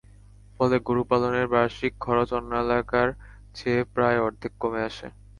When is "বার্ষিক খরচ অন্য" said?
1.53-2.51